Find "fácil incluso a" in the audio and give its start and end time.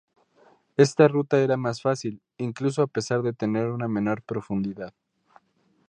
1.83-2.87